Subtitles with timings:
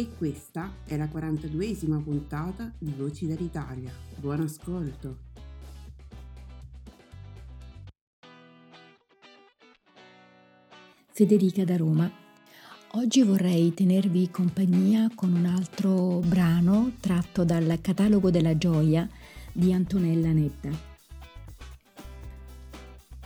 [0.00, 3.92] E questa è la 42esima puntata di Voci dall'Italia.
[4.16, 5.18] Buon ascolto!
[11.12, 12.10] Federica da Roma.
[12.92, 19.06] Oggi vorrei tenervi compagnia con un altro brano tratto dal Catalogo della gioia
[19.52, 20.70] di Antonella Nedda.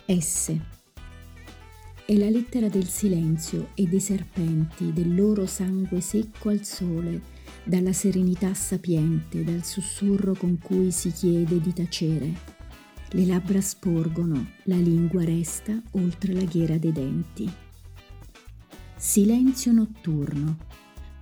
[0.09, 0.74] S
[2.07, 7.23] è la lettera del silenzio e dei serpenti, del loro sangue secco al sole,
[7.65, 12.33] dalla serenità sapiente, dal sussurro con cui si chiede di tacere.
[13.09, 17.51] Le labbra sporgono, la lingua resta oltre la ghiera dei denti.
[18.97, 20.59] Silenzio notturno,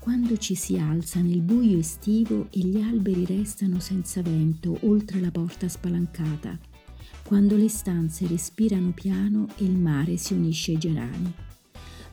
[0.01, 5.31] quando ci si alza nel buio estivo e gli alberi restano senza vento oltre la
[5.31, 6.71] porta spalancata
[7.33, 11.33] quando le stanze respirano piano e il mare si unisce ai gerani.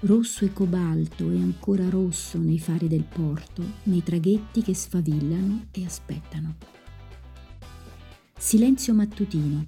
[0.03, 5.84] Rosso e cobalto e ancora rosso nei fari del porto, nei traghetti che sfavillano e
[5.84, 6.56] aspettano.
[8.38, 9.66] Silenzio mattutino.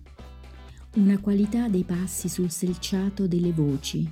[0.96, 4.10] Una qualità dei passi sul selciato delle voci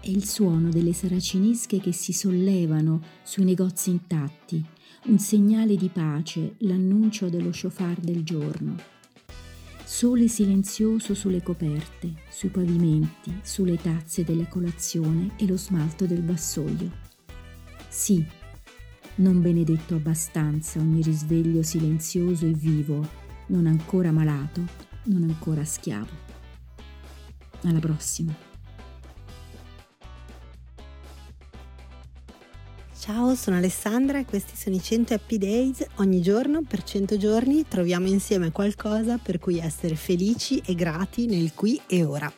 [0.00, 4.64] e il suono delle saracinesche che si sollevano sui negozi intatti,
[5.06, 8.94] un segnale di pace, l'annuncio dello shofar del giorno
[9.86, 16.90] sole silenzioso sulle coperte, sui pavimenti, sulle tazze della colazione e lo smalto del vassoio.
[17.88, 18.26] Sì,
[19.16, 23.08] non benedetto abbastanza ogni risveglio silenzioso e vivo,
[23.46, 24.60] non ancora malato,
[25.04, 26.10] non ancora schiavo.
[27.62, 28.55] Alla prossima.
[33.06, 35.86] Ciao, sono Alessandra e questi sono i 100 Happy Days.
[35.98, 41.54] Ogni giorno, per 100 giorni, troviamo insieme qualcosa per cui essere felici e grati nel
[41.54, 42.30] qui e ora.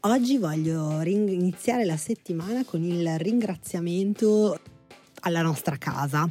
[0.00, 4.58] Oggi voglio iniziare la settimana con il ringraziamento
[5.20, 6.28] alla nostra casa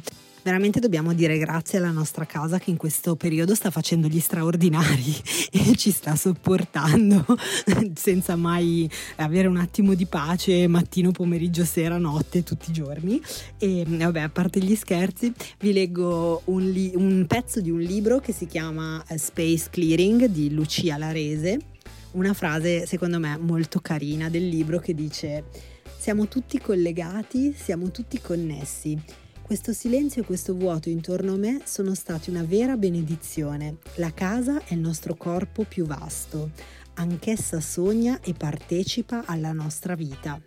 [0.48, 5.14] veramente dobbiamo dire grazie alla nostra casa che in questo periodo sta facendo gli straordinari
[5.52, 7.22] e ci sta sopportando
[7.94, 13.20] senza mai avere un attimo di pace mattino, pomeriggio, sera, notte, tutti i giorni.
[13.58, 18.18] E vabbè, a parte gli scherzi, vi leggo un, li- un pezzo di un libro
[18.18, 21.58] che si chiama eh, Space Clearing di Lucia Larese.
[22.12, 25.44] Una frase secondo me molto carina del libro che dice
[25.98, 31.94] siamo tutti collegati, siamo tutti connessi questo silenzio e questo vuoto intorno a me sono
[31.94, 33.78] stati una vera benedizione.
[33.94, 36.50] La casa è il nostro corpo più vasto.
[36.96, 40.38] Anch'essa sogna e partecipa alla nostra vita.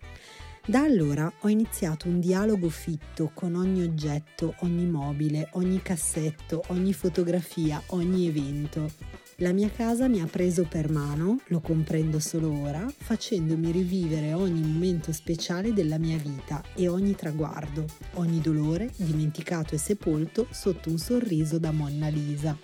[0.63, 6.94] Da allora ho iniziato un dialogo fitto con ogni oggetto, ogni mobile, ogni cassetto, ogni
[6.94, 9.20] fotografia, ogni evento.
[9.41, 14.62] La mia casa mi ha preso per mano, lo comprendo solo ora, facendomi rivivere ogni
[14.62, 21.00] momento speciale della mia vita e ogni traguardo, ogni dolore dimenticato e sepolto sotto un
[21.00, 22.56] sorriso da Monna Lisa.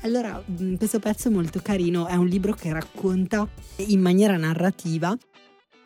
[0.00, 5.16] Allora, mm, questo pezzo è molto carino, è un libro che racconta in maniera narrativa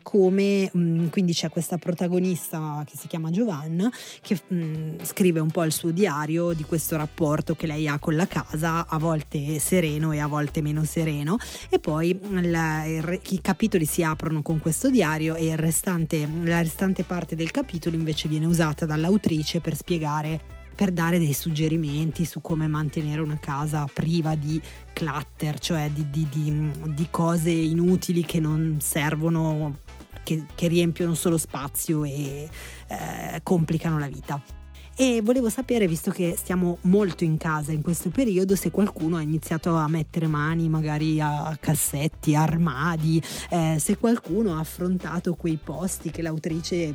[0.05, 3.91] come mm, quindi c'è questa protagonista che si chiama Giovanna
[4.21, 7.97] che mh, mm, scrive un po' il suo diario di questo rapporto che lei ha
[7.97, 11.37] con la casa, a volte sereno e a volte meno sereno.
[11.69, 17.03] E poi la, il, i capitoli si aprono con questo diario e restante, la restante
[17.03, 22.67] parte del capitolo invece viene usata dall'autrice per spiegare per dare dei suggerimenti su come
[22.67, 24.61] mantenere una casa priva di
[24.91, 29.83] clutter, cioè di, di, di, di cose inutili che non servono
[30.25, 32.49] che, che riempiono solo spazio e
[32.87, 34.41] eh, complicano la vita.
[34.97, 39.21] E volevo sapere, visto che stiamo molto in casa in questo periodo, se qualcuno ha
[39.21, 46.11] iniziato a mettere mani magari a cassetti, armadi, eh, se qualcuno ha affrontato quei posti
[46.11, 46.93] che l'autrice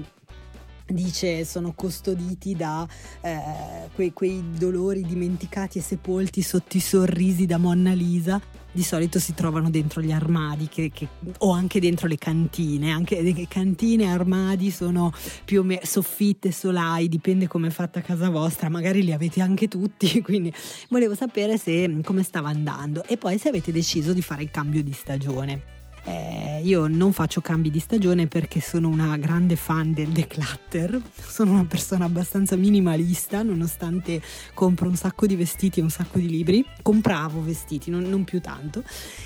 [0.87, 2.89] dice sono custoditi da
[3.21, 8.41] eh, quei, quei, dolori dimenticati e sepolti sotto i sorrisi da Monna Lisa
[8.73, 11.09] di solito si trovano dentro gli armadi che, che,
[11.39, 15.13] o anche dentro le cantine anche le cantine armadi sono
[15.45, 19.69] più o meno soffitte solai dipende come è fatta casa vostra magari li avete anche
[19.69, 20.53] tutti quindi
[20.89, 24.83] volevo sapere se come stava andando e poi se avete deciso di fare il cambio
[24.83, 30.09] di stagione eh, io non faccio cambi di stagione perché sono una grande fan del
[30.09, 34.21] declutter, sono una persona abbastanza minimalista nonostante
[34.55, 38.41] compro un sacco di vestiti e un sacco di libri, compravo vestiti, non, non più
[38.41, 38.83] tanto,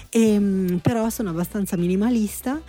[0.09, 2.61] e, ehm, però sono abbastanza minimalista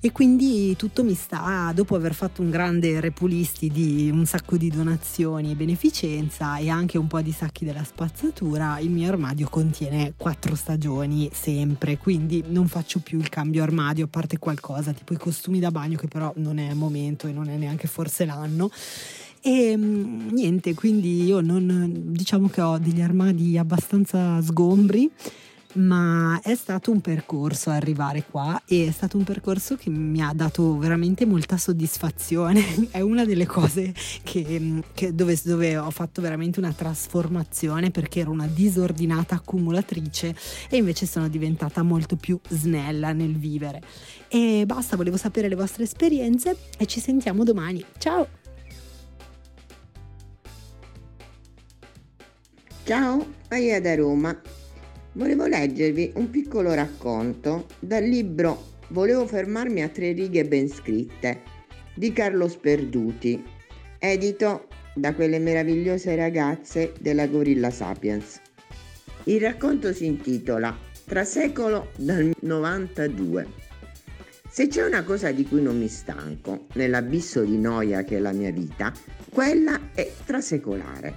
[0.00, 4.68] e quindi tutto mi sta, dopo aver fatto un grande repulisti di un sacco di
[4.68, 10.14] donazioni e beneficenza e anche un po' di sacchi della spazzatura, il mio armadio contiene
[10.16, 15.18] quattro stagioni sempre, quindi non faccio più il cambio armadio, a parte qualcosa, tipo i
[15.18, 18.70] costumi da bagno che però non è momento e non è neanche forse l'anno.
[19.40, 25.10] E mm, niente, quindi io non diciamo che ho degli armadi abbastanza sgombri
[25.76, 30.32] ma è stato un percorso arrivare qua e è stato un percorso che mi ha
[30.34, 32.88] dato veramente molta soddisfazione.
[32.90, 38.30] è una delle cose che, che dove, dove, ho fatto veramente una trasformazione perché ero
[38.30, 40.34] una disordinata accumulatrice
[40.68, 43.82] e invece sono diventata molto più snella nel vivere.
[44.28, 47.84] E basta, volevo sapere le vostre esperienze e ci sentiamo domani.
[47.98, 48.26] Ciao!
[52.84, 54.55] Ciao, Aia da Roma
[55.16, 61.42] volevo leggervi un piccolo racconto dal libro Volevo fermarmi a tre righe ben scritte
[61.94, 63.42] di Carlo Sperduti,
[63.98, 68.40] edito da quelle meravigliose ragazze della Gorilla Sapiens.
[69.24, 73.46] Il racconto si intitola Trasecolo dal 92.
[74.48, 78.32] Se c'è una cosa di cui non mi stanco nell'abisso di noia che è la
[78.32, 78.92] mia vita,
[79.30, 81.14] quella è trasecolare.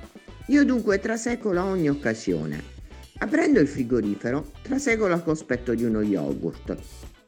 [0.47, 2.77] Io dunque trasecolo ogni occasione
[3.21, 6.77] Aprendo il frigorifero, traseco la cospetto di uno yogurt.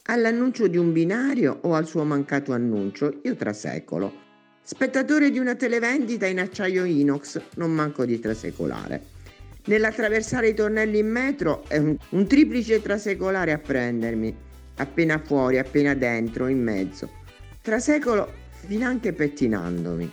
[0.04, 4.14] All'annuncio di un binario o al suo mancato annuncio, io trasecolo.
[4.64, 9.04] Spettatore di una televendita in acciaio inox, non manco di trasecolare.
[9.66, 14.34] Nell'attraversare i tornelli in metro è un, un triplice trasecolare a prendermi,
[14.78, 17.10] appena fuori, appena dentro, in mezzo.
[17.62, 18.32] Trasecolo
[18.66, 20.10] finanche pettinandomi.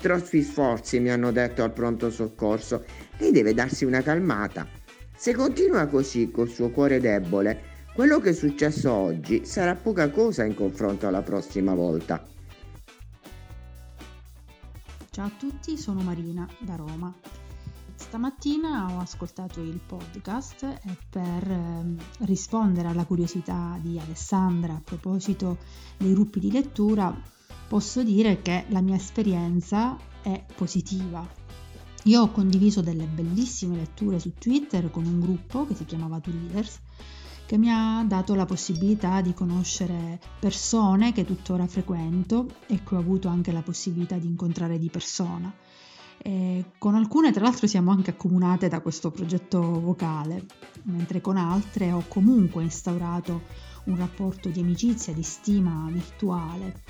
[0.00, 2.84] Troppi sforzi mi hanno detto al pronto soccorso.
[3.18, 4.82] Lei deve darsi una calmata.
[5.16, 10.44] Se continua così col suo cuore debole, quello che è successo oggi sarà poca cosa
[10.44, 12.26] in confronto alla prossima volta.
[15.10, 17.14] Ciao a tutti, sono Marina da Roma.
[17.94, 25.58] Stamattina ho ascoltato il podcast e per ehm, rispondere alla curiosità di Alessandra a proposito
[25.96, 27.16] dei gruppi di lettura
[27.68, 31.43] posso dire che la mia esperienza è positiva
[32.04, 36.32] io ho condiviso delle bellissime letture su Twitter con un gruppo che si chiamava Two
[36.32, 36.78] Leaders
[37.46, 42.98] che mi ha dato la possibilità di conoscere persone che tuttora frequento e che ho
[42.98, 45.52] avuto anche la possibilità di incontrare di persona.
[46.18, 50.46] E con alcune tra l'altro siamo anche accomunate da questo progetto vocale,
[50.84, 53.42] mentre con altre ho comunque instaurato
[53.84, 56.82] un rapporto di amicizia, di stima virtuale.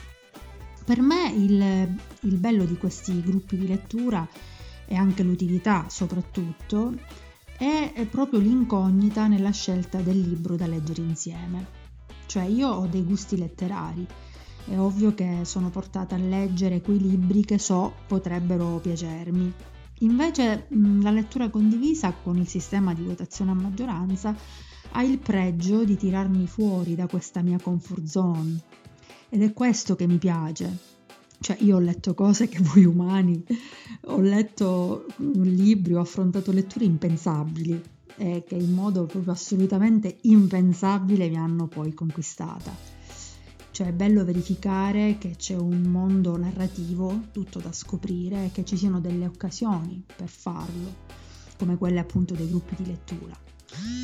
[0.85, 4.54] Per me il, il bello di questi gruppi di lettura è
[4.87, 6.95] e anche l'utilità soprattutto,
[7.57, 11.67] è proprio l'incognita nella scelta del libro da leggere insieme.
[12.27, 14.07] Cioè io ho dei gusti letterari,
[14.67, 19.53] è ovvio che sono portata a leggere quei libri che so potrebbero piacermi.
[20.01, 24.35] Invece la lettura condivisa con il sistema di votazione a maggioranza
[24.93, 28.61] ha il pregio di tirarmi fuori da questa mia comfort zone.
[29.29, 30.79] Ed è questo che mi piace,
[31.41, 33.45] cioè io ho letto cose che voi umani,
[34.07, 37.83] ho letto libri, ho affrontato letture impensabili
[38.17, 42.73] e che in modo proprio assolutamente impensabile mi hanno poi conquistata.
[43.71, 48.77] Cioè è bello verificare che c'è un mondo narrativo tutto da scoprire e che ci
[48.77, 50.95] siano delle occasioni per farlo,
[51.59, 53.37] come quelle appunto dei gruppi di lettura.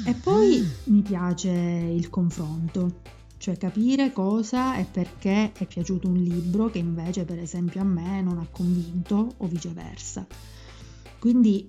[0.04, 6.68] E poi mi piace il confronto, cioè capire cosa e perché è piaciuto un libro
[6.68, 10.26] che invece per esempio a me non ha convinto o viceversa.
[11.18, 11.66] Quindi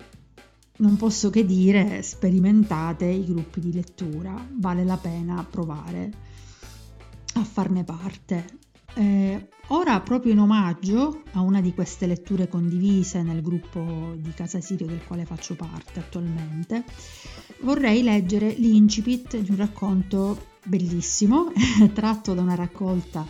[0.76, 6.12] non posso che dire sperimentate i gruppi di lettura, vale la pena provare.
[7.34, 8.58] a farne parte.
[8.94, 14.60] Eh, ora, proprio in omaggio a una di queste letture condivise nel gruppo di Casa
[14.60, 16.84] Sirio del quale faccio parte attualmente,
[17.62, 21.52] vorrei leggere l'incipit di un racconto bellissimo,
[21.92, 23.26] tratto da una raccolta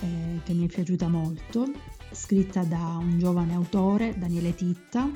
[0.00, 1.70] eh, che mi è piaciuta molto,
[2.10, 5.08] scritta da un giovane autore, Daniele Titta.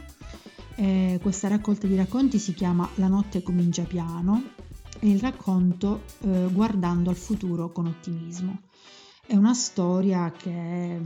[0.74, 4.42] Eh, questa raccolta di racconti si chiama La notte comincia piano
[5.00, 8.60] e il racconto eh, Guardando al futuro con ottimismo.
[9.26, 11.00] È una storia che,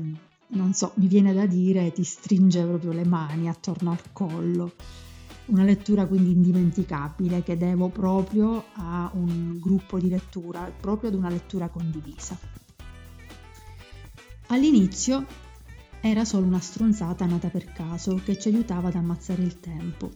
[0.49, 4.73] non so, mi viene da dire, ti stringe proprio le mani attorno al collo.
[5.47, 11.29] Una lettura quindi indimenticabile che devo proprio a un gruppo di lettura, proprio ad una
[11.29, 12.39] lettura condivisa.
[14.47, 15.27] All'inizio
[16.01, 20.13] era solo una stronzata nata per caso che ci aiutava ad ammazzare il tempo.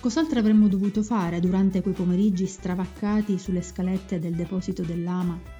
[0.00, 5.57] Cos'altro avremmo dovuto fare durante quei pomeriggi stravaccati sulle scalette del deposito dell'ama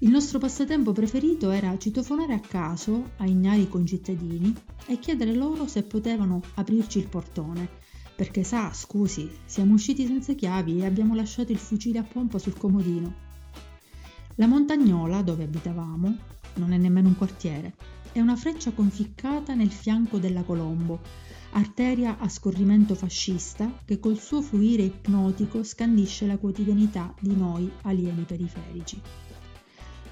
[0.00, 4.54] il nostro passatempo preferito era citofonare a caso ai ignari concittadini
[4.86, 7.68] e chiedere loro se potevano aprirci il portone,
[8.14, 12.56] perché sa, scusi, siamo usciti senza chiavi e abbiamo lasciato il fucile a pompa sul
[12.56, 13.12] comodino.
[14.36, 16.16] La montagnola, dove abitavamo,
[16.54, 17.74] non è nemmeno un quartiere,
[18.12, 21.00] è una freccia conficcata nel fianco della Colombo,
[21.52, 28.22] arteria a scorrimento fascista che col suo fluire ipnotico scandisce la quotidianità di noi alieni
[28.22, 29.27] periferici.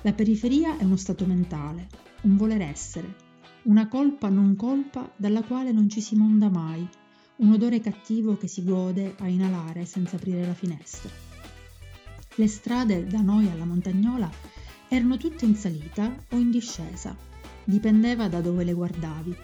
[0.07, 1.89] La periferia è uno stato mentale,
[2.23, 3.17] un voler essere,
[3.63, 6.89] una colpa non colpa dalla quale non ci si monda mai,
[7.39, 11.11] un odore cattivo che si gode a inalare senza aprire la finestra.
[12.37, 14.31] Le strade da noi alla montagnola
[14.87, 17.17] erano tutte in salita o in discesa,
[17.65, 19.37] dipendeva da dove le guardavi.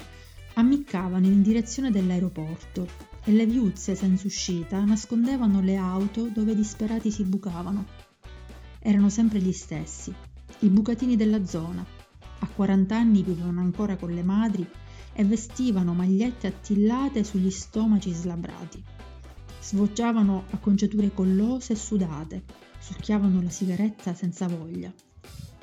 [0.54, 2.86] Ammiccavano in direzione dell'aeroporto
[3.24, 7.84] e le viuzze senza uscita nascondevano le auto dove disperati si bucavano.
[8.78, 10.14] Erano sempre gli stessi,
[10.62, 11.84] i bucatini della zona.
[12.38, 14.68] A 40 anni vivevano ancora con le madri
[15.12, 18.82] e vestivano magliette attillate sugli stomaci slabrati.
[19.60, 22.44] Svoggiavano acconciature collose e sudate,
[22.78, 24.92] succhiavano la sigaretta senza voglia.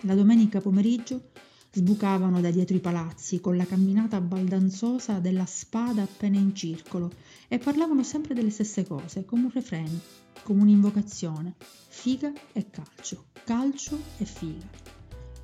[0.01, 1.31] La domenica pomeriggio
[1.71, 7.11] sbucavano da dietro i palazzi con la camminata baldanzosa della spada appena in circolo
[7.47, 9.99] e parlavano sempre delle stesse cose, come un refrain,
[10.43, 11.55] come un'invocazione.
[11.87, 14.88] Figa e calcio, calcio e figa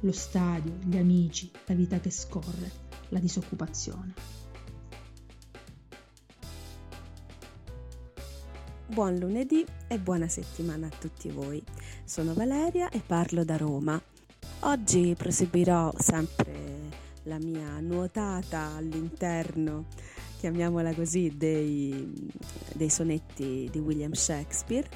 [0.01, 2.71] lo stadio, gli amici, la vita che scorre,
[3.09, 4.13] la disoccupazione.
[8.87, 11.63] Buon lunedì e buona settimana a tutti voi.
[12.03, 14.01] Sono Valeria e parlo da Roma.
[14.61, 16.91] Oggi proseguirò sempre
[17.23, 19.85] la mia nuotata all'interno,
[20.37, 22.31] chiamiamola così, dei,
[22.73, 24.87] dei sonetti di William Shakespeare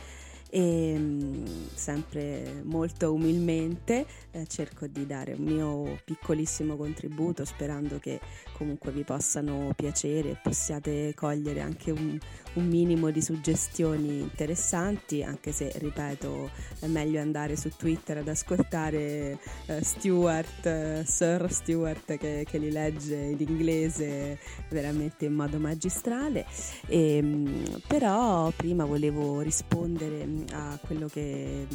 [0.50, 8.20] e mm, sempre molto umilmente eh, cerco di dare un mio piccolissimo contributo sperando che
[8.53, 12.18] comunque vi possano piacere e possiate cogliere anche un,
[12.53, 19.38] un minimo di suggestioni interessanti anche se ripeto è meglio andare su Twitter ad ascoltare
[19.65, 24.39] eh, Stewart, eh, Sir Stewart che, che, li legge in inglese
[24.70, 26.46] veramente in modo magistrale.
[26.88, 31.67] E, ehm, però prima volevo rispondere a quello che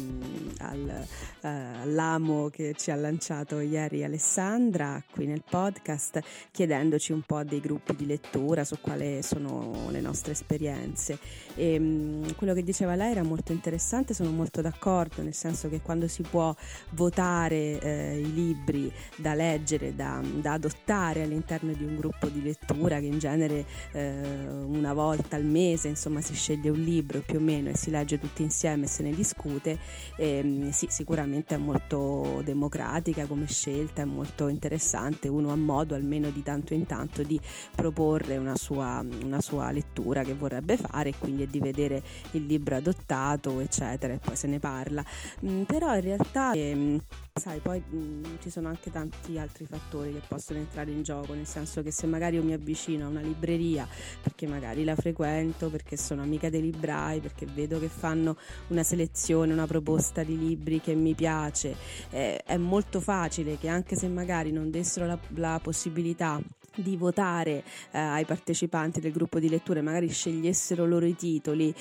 [0.59, 1.05] al,
[1.41, 1.47] uh,
[1.81, 6.19] all'amo che ci ha lanciato ieri Alessandra qui nel podcast
[6.51, 11.17] chiedendoci un po' dei gruppi di lettura su quali sono le nostre esperienze.
[11.55, 15.81] E um, quello che diceva lei era molto interessante sono molto d'accordo nel senso che
[15.81, 16.53] quando si può
[16.91, 22.99] votare eh, i libri da leggere da, da, adottare all'interno di un gruppo di lettura
[22.99, 27.41] che in genere eh, una volta al mese insomma si sceglie un libro più o
[27.41, 29.77] meno e si legge tutti insieme insieme se ne discute,
[30.15, 36.29] eh, sì, sicuramente è molto democratica come scelta, è molto interessante, uno ha modo almeno
[36.29, 37.39] di tanto in tanto di
[37.75, 42.77] proporre una sua, una sua lettura che vorrebbe fare e quindi di vedere il libro
[42.77, 45.03] adottato, eccetera, e poi se ne parla.
[45.45, 46.53] Mm, però in realtà...
[46.53, 47.01] Eh,
[47.37, 51.33] sai, poi mh, mm, ci sono anche tanti altri fattori che possono entrare in gioco,
[51.33, 53.85] nel senso che se magari io mi avvicino a una libreria
[54.21, 59.53] perché magari la frequento, perché sono amica dei librai, perché vedo che fanno una selezione,
[59.53, 61.75] una proposta di libri che mi piace,
[62.09, 66.41] eh, è molto facile che anche se magari non dessero la, la possibilità
[66.75, 71.73] di votare eh, ai partecipanti del gruppo di lettura e magari scegliessero loro i titoli,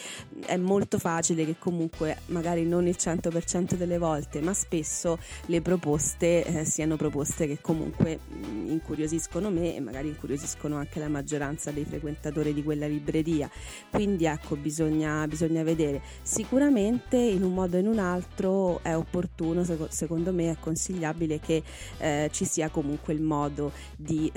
[0.46, 6.44] è molto facile che comunque magari non il 100% delle volte, ma spesso le proposte
[6.44, 11.70] eh, siano proposte che comunque mh, mm, incuriosiscono me e magari incuriosiscono anche la maggioranza
[11.70, 13.50] dei frequentatori di quella libreria.
[13.90, 16.00] Quindi ecco, bisogna, bisogna vedere.
[16.22, 21.62] Sicuramente in un modo o in un altro è opportuno, secondo me è consigliabile che
[21.98, 24.30] eh, ci sia comunque il modo di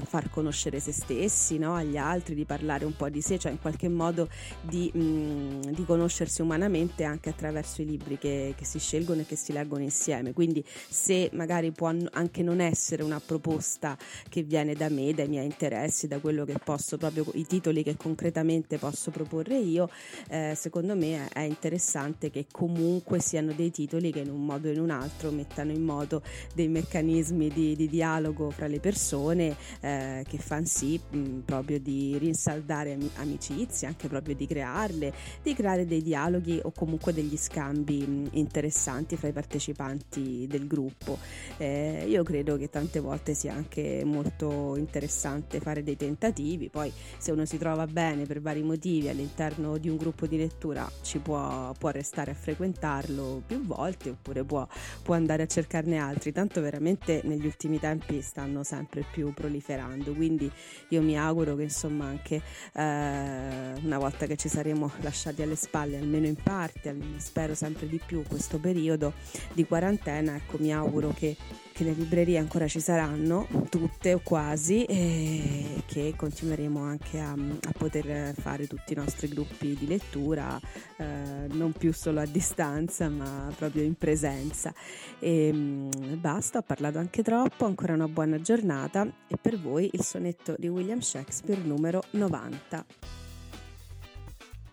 [0.00, 1.74] eh, far conoscere se stessi no?
[1.74, 4.28] agli altri, di parlare un po' di sé, cioè in qualche modo
[4.60, 9.26] di, mh, mm, di conoscersi umanamente anche attraverso i libri che, che, si scelgono e
[9.26, 10.32] che si leggono insieme.
[10.32, 13.96] Quindi se magari può anche non essere una proposta
[14.28, 17.96] che viene da me, dai miei interessi, da quello che posso, proprio i titoli che
[17.96, 19.88] concretamente posso proporre io,
[20.28, 24.72] eh, secondo me è, interessante che comunque siano dei titoli che in un modo o
[24.72, 26.22] in un altro mettano in moto
[26.54, 32.16] dei meccanismi di, di dialogo fra le persone eh, che fanno sì mh, proprio di
[32.16, 35.12] rinsaldare am- amicizie, anche proprio di crearle,
[35.42, 41.18] di creare dei dialoghi o comunque degli scambi mh, interessanti fra i partecipanti del gruppo.
[41.58, 47.32] Eh, io credo che tante volte sia anche molto interessante fare dei tentativi, poi se
[47.32, 51.72] uno si trova bene per vari motivi all'interno di un gruppo di lettura ci può,
[51.76, 54.66] può restare a frequentarlo più volte oppure può,
[55.02, 60.12] può andare a cercarne altri, tanto veramente negli ultimi tempi stanno sempre più proliferando proliferando.
[60.12, 60.50] Quindi
[60.88, 62.36] io mi auguro che insomma anche
[62.74, 68.00] eh, una volta che ci saremo lasciati alle spalle, almeno in parte, spero sempre di
[68.04, 69.12] più questo periodo
[69.52, 71.36] di quarantena, ecco mi auguro che
[71.72, 77.72] che le librerie ancora ci saranno, tutte o quasi, e che continueremo anche a, a
[77.76, 80.60] poter fare tutti i nostri gruppi di lettura,
[80.96, 81.04] eh,
[81.50, 84.72] non più solo a distanza, ma proprio in presenza.
[85.18, 90.02] E mm, basta, ho parlato anche troppo, ancora una buona giornata e per voi il
[90.02, 92.84] sonetto di William Shakespeare numero 90.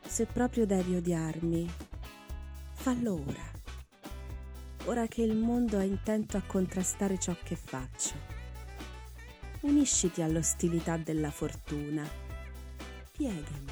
[0.05, 1.69] Se proprio devi odiarmi,
[2.73, 3.57] fallo ora
[4.89, 8.15] ora che il mondo è intento a contrastare ciò che faccio.
[9.61, 12.07] Unisciti all'ostilità della fortuna.
[13.11, 13.71] Piegami.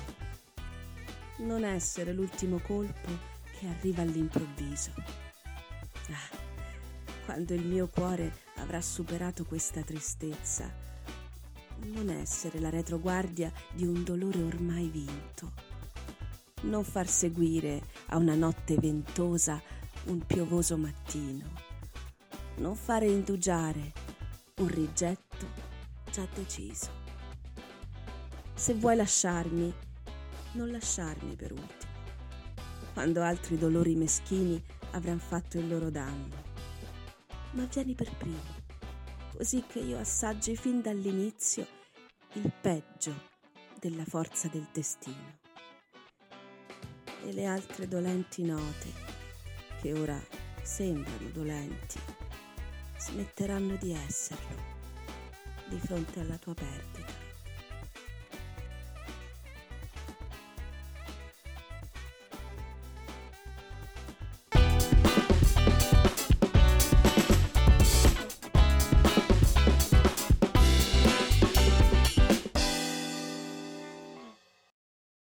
[1.38, 3.10] Non essere l'ultimo colpo
[3.58, 4.92] che arriva all'improvviso.
[6.10, 6.38] Ah,
[7.26, 10.72] quando il mio cuore avrà superato questa tristezza,
[11.86, 15.54] non essere la retroguardia di un dolore ormai vinto.
[16.62, 19.62] Non far seguire a una notte ventosa
[20.06, 21.46] un piovoso mattino.
[22.58, 23.94] Non fare indugiare
[24.58, 25.46] un rigetto
[26.12, 26.90] già deciso.
[28.54, 29.72] Se vuoi lasciarmi,
[30.54, 31.92] non lasciarmi per ultimo,
[32.94, 36.46] quando altri dolori meschini avranno fatto il loro danno.
[37.52, 38.57] Ma vieni per primo,
[39.38, 41.68] così che io assaggi fin dall'inizio
[42.34, 43.14] il peggio
[43.80, 45.38] della forza del destino.
[47.24, 48.92] E le altre dolenti note
[49.80, 50.20] che ora
[50.64, 52.00] sembrano dolenti,
[52.98, 54.76] smetteranno di esserlo
[55.68, 57.27] di fronte alla tua perdita.